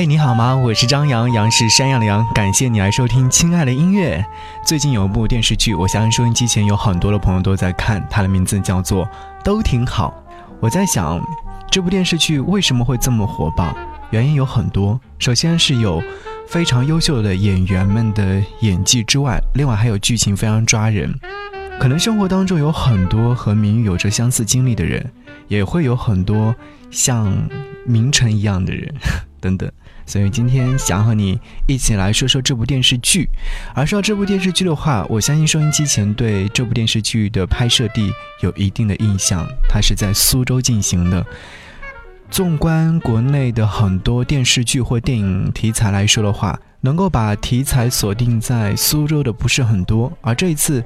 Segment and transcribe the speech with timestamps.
[0.00, 0.56] 嘿，你好吗？
[0.56, 2.26] 我是张扬，杨是山羊的羊。
[2.34, 4.16] 感谢你来收听《亲爱的音乐》。
[4.66, 9.04] 最近有一部电视剧，我相信收音机前有很多的朋友都在看，它的名字叫做
[9.44, 10.14] 《都挺好》。
[10.58, 11.22] 我在想，
[11.70, 13.76] 这部电视剧为什么会这么火爆？
[14.08, 14.98] 原因有很多。
[15.18, 16.02] 首先是有
[16.48, 21.14] 非常优秀的演员们的演技之外，另外还有剧情非常抓人。
[21.78, 25.12] 可能生活当中有很多和明玉有着相似经历的人，
[25.48, 26.54] 也会有很多
[26.90, 27.30] 像
[27.84, 28.94] 明晨一样的人，
[29.42, 29.70] 等等。
[30.10, 31.38] 所以今天想和你
[31.68, 33.28] 一起来说说这部电视剧。
[33.76, 38.10] 而说到这部电视剧的话，我相信收音机前对这部电视剧的拍摄地
[38.42, 41.24] 有一定的印象，它是在苏州进行的。
[42.28, 50.84] 纵观国内的很多电视剧或电影题材来说的话，能够把题材锁定在苏州的不是很多，而这一次。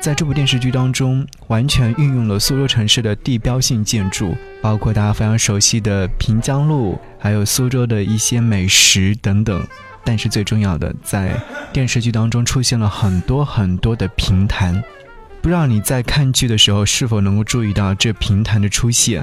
[0.00, 9.62] 在这部电视剧当中，完全运用了苏州城市的地标性建筑，包括大家非常熟悉的平江路，还有苏州的一些美食等等。
[10.02, 11.38] 但是最重要的，在
[11.70, 14.82] 电视剧当中出现了很多很多的评弹，
[15.42, 19.22] 不知道你在看剧的时候是否能够注意到这评弹的出现。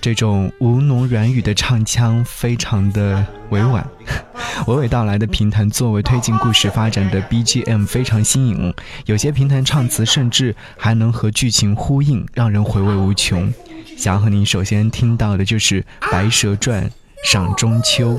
[0.00, 3.86] 这种吴侬软语的唱腔非常的委婉，
[4.66, 13.52] 娓娓道来的评弹作为推进故事发展的 BGM 非常新颖，有些评弹唱词甚至还能和剧情呼应，让人回味无穷。
[13.96, 16.84] 想要和您首先听到的就是《白蛇传》
[17.22, 18.18] 赏中秋。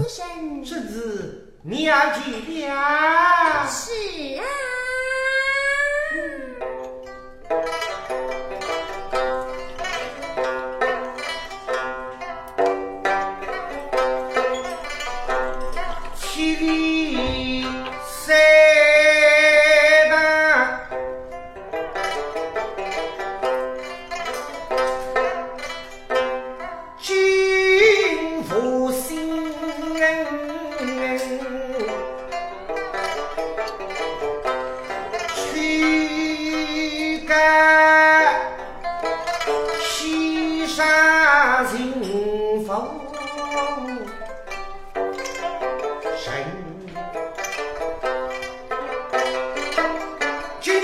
[50.63, 50.79] 今日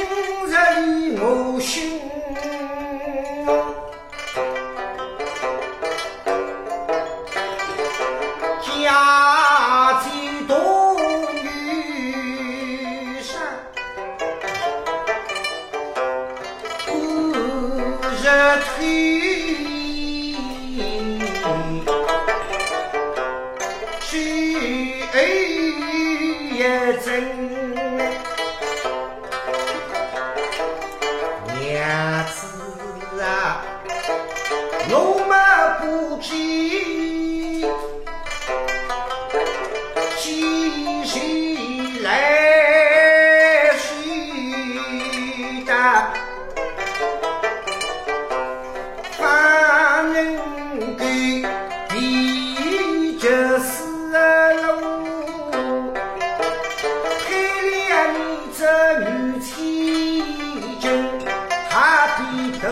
[0.81, 2.01] 忆我心，
[8.65, 10.07] 家祭
[10.47, 10.51] 多
[11.43, 11.45] 于
[13.21, 13.29] 身。
[16.88, 16.91] 古
[18.17, 18.25] 日
[18.79, 18.81] 天，
[24.01, 24.11] 虚
[25.13, 25.17] 诶。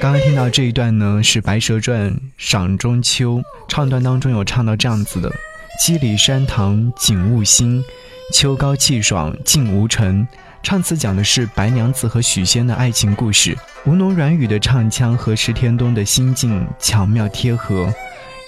[0.00, 3.38] 刚刚听到这一段呢，是《白蛇传·赏中秋》
[3.68, 5.32] 唱段当中有唱到这样子的
[5.80, 7.82] ：“七里山塘景物新，
[8.32, 10.26] 秋高气爽静无尘。”
[10.62, 17.92] 唱词讲的是白娘子和许仙的爱情故事，吴侬软语的唱腔和石天东的心境巧妙贴合。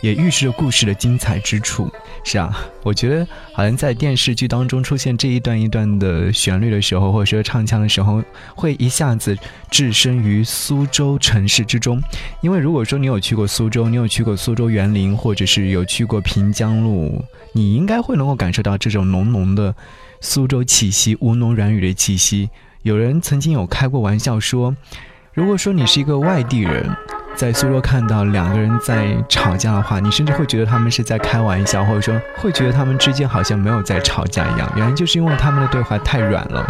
[0.01, 1.91] 也预示着故事的精彩之处。
[2.25, 8.23] 是啊，我觉得好像在电视剧当中出现这一段一段的旋律的时候，或者说唱腔的时候，
[8.55, 9.37] 会一下子
[9.71, 12.03] 置身于苏州城市之中。
[12.41, 19.75] 因为如果说你有去过苏州，你有去过苏州园林，或者是有去过平江路，你应该会能够感受到这种浓浓的
[20.21, 22.51] 苏州气息、吴侬软语的气息。
[22.83, 24.75] 有人曾经有开过玩笑说，
[25.33, 26.91] 如果说你是一个外地人。
[27.37, 34.73] 在苏州看到两个人在吵架的话，你甚至会觉得他们是在开玩笑，或者说会觉得他们之间好像没有在吵架一样。
[34.75, 36.67] 原因就是因为他们的对话太软了。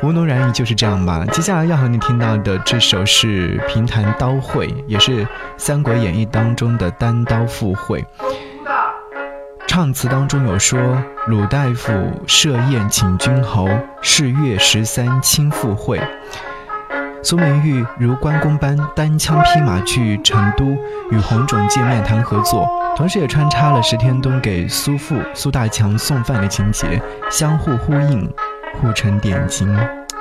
[0.00, 1.24] 吴侬软语就是这样吧。
[1.32, 5.24] 接下来要和你听到的这首是评弹刀会，也是
[5.56, 8.04] 《三国演义》当中的单刀赴会。
[9.66, 10.78] 唱词当中有说
[11.26, 11.92] ：“鲁大夫
[12.28, 13.68] 设宴请君侯，
[14.00, 16.00] 是月十三亲赴会。”
[17.24, 20.76] 苏明玉如关公般单枪匹马去成都
[21.10, 27.00] 与洪种见面谈合作，同时也穿插了石天冬给苏父苏大强送饭的情节，
[27.30, 28.30] 相互呼应，
[28.78, 29.74] 互成点睛。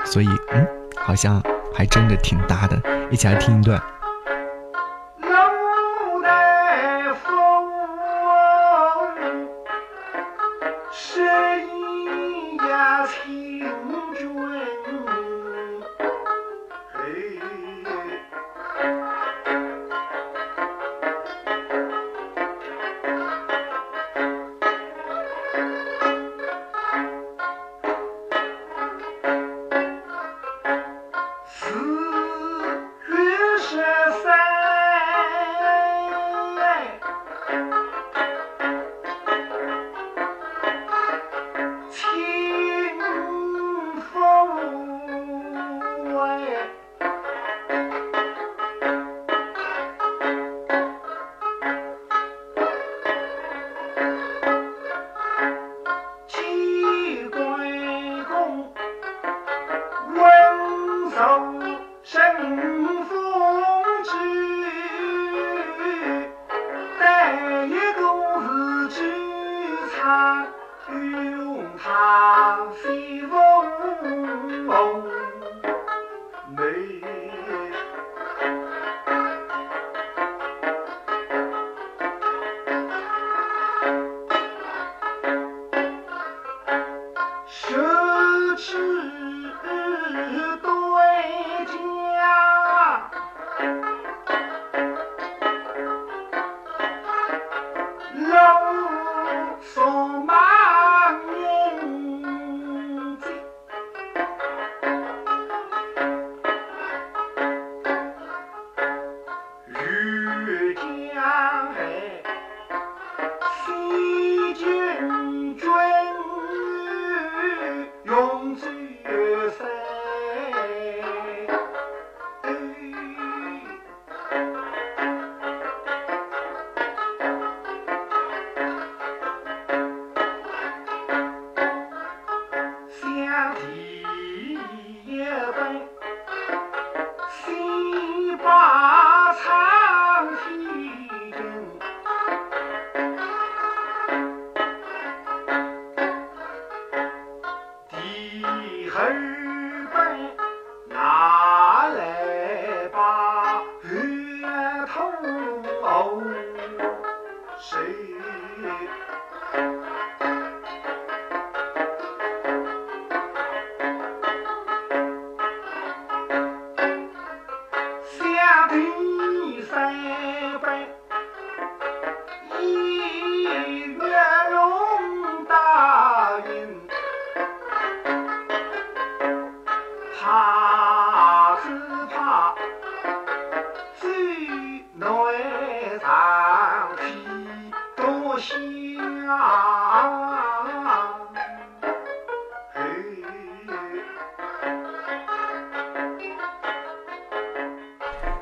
[0.05, 0.65] 所以，嗯，
[1.05, 1.43] 好像
[1.75, 2.81] 还真的挺搭的。
[3.11, 3.77] 一起来听一段。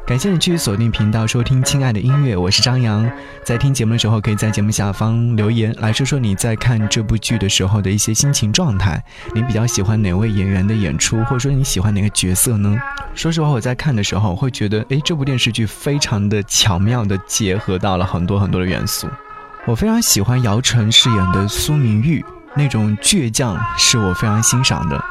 [0.05, 3.09] 感谢你继续锁定频道收听《亲爱的音乐》，我是张扬。
[3.43, 9.03] 在听节目的时候，可以在节目下方留言，来说说你在看这部剧的时候的一些心情状态。
[9.35, 12.77] 你比较喜欢哪位演员的演出，或者说你喜欢哪个角色呢？
[13.13, 19.09] 说实话，我在看的时候会觉得，哎，这部电视剧非常的巧妙的结合到了很多很多的元素。
[19.67, 22.23] 我非常喜欢姚晨饰演的苏明玉。
[22.53, 25.01] 那种倔强是我非常欣赏的，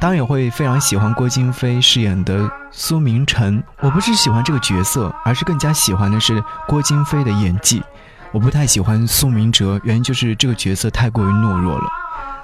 [0.00, 3.62] 当然也会非常喜欢郭京飞饰演的苏明成。
[3.80, 7.80] 我不是喜欢这个角色，而是更加喜欢的是郭京飞的演技。
[8.32, 11.88] 我不太喜欢苏明哲，原因就是这个角色太过于懦弱了。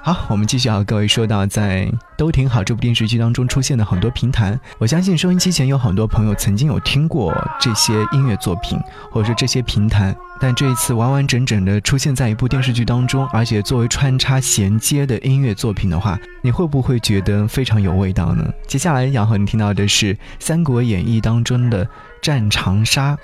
[0.05, 4.59] 好，我们继续和各位说到，在都挺好这部电视剧当中出现的很多评弹。
[4.77, 18.47] 我相信收音机前有很多朋友曾经有听过这些音乐作品，或者说这些评弹，但这一次完完整整的出现在一部电视剧当中，而且作为穿插衔接的音乐作品的话，你会不会觉得非常有味道呢？
[18.67, 21.89] 接下来要和你听到的是《三国演义》当中的
[22.21, 23.17] 战长沙，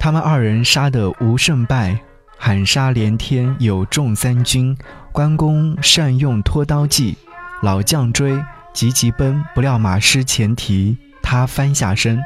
[0.00, 1.96] 他们二人杀得无胜败。
[2.44, 4.76] 喊杀连天，有众三军。
[5.12, 7.16] 关公善用拖刀计，
[7.60, 8.42] 老将追，
[8.72, 12.18] 急急奔，不料马失前蹄，他翻下身。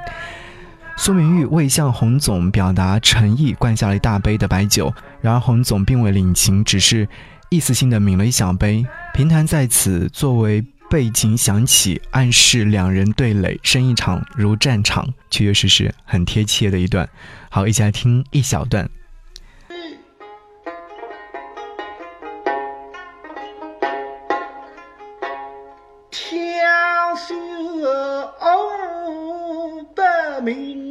[0.96, 4.94] 苏明玉为向洪总表达诚意，灌下了一大杯的白酒。
[5.20, 7.06] 然而洪总并未领情，只是
[7.50, 8.86] 意思性的抿了一小杯。
[9.12, 17.06] 评弹在此作为背景响起，暗示两人对垒，生一场如战场，确确实实很贴切的一段。
[17.50, 18.88] 好，一起来听一小段。
[27.26, 27.36] 挑选
[29.94, 30.85] 不明，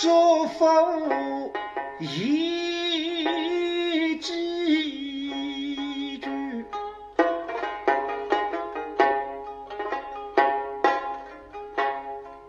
[0.00, 1.52] 祝福
[2.00, 6.64] 一几句。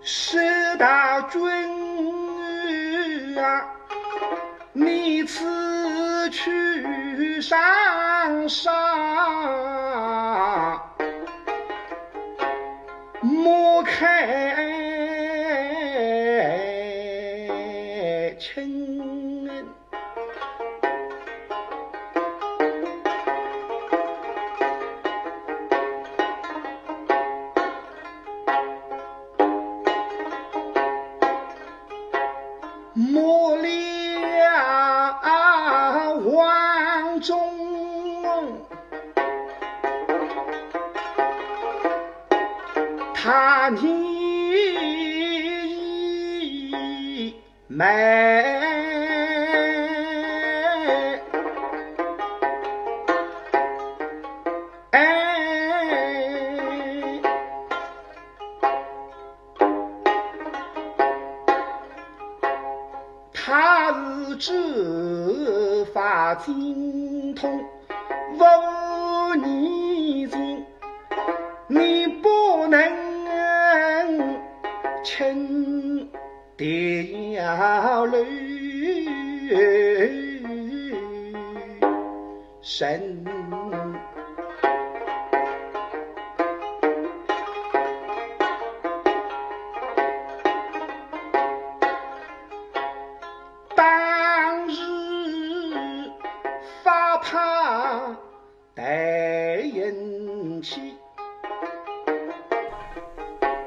[0.02, 1.44] 是大君
[3.38, 3.76] 啊，
[4.72, 7.60] 你此去上，
[13.22, 14.26] 莫开
[43.24, 43.94] 他你
[47.68, 47.86] 美。
[54.92, 55.00] 哎，
[63.32, 67.64] 他是执法精通，
[97.94, 98.00] 怕
[98.74, 98.84] 待
[99.76, 100.60] 人，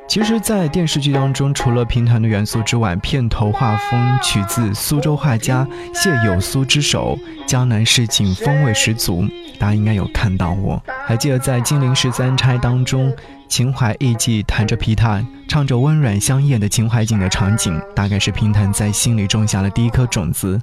[0.08, 5.64] 其实，在电视剧当中，除了评弹的元素之外，片头画风取自苏州画家
[5.94, 7.16] 谢有苏之手，
[7.46, 9.24] 江南市井风味十足。
[9.60, 13.14] 大家应该有看到过，还记得在《金陵十三钗》当中，
[13.46, 20.60] 秦淮艺妓弹着琵琶，唱着温软香艳的秦淮景的场景，大概是评弹在心里种下了第一颗种子。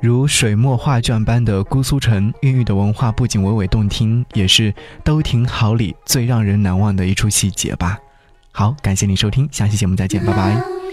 [0.00, 4.72] 如水墨画卷般的姑苏城孕育的文化，不仅娓娓动听，也是
[5.02, 7.98] 都挺好里最让人难忘的一处细节吧。
[8.52, 10.85] 好，感谢你收听，下期节目再见，拜拜。